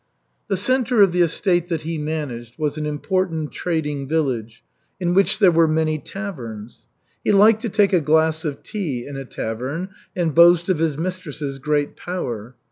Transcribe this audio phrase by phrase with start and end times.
[0.47, 4.63] The centre of the estate that he managed was an important trading village
[4.99, 6.87] in which there were many taverns.
[7.23, 10.97] He liked to take a glass of tea in a tavern and boast of his
[10.97, 12.55] mistress's great power.